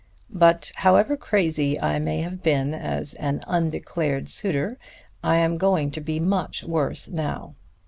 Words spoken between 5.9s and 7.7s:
to be much worse now.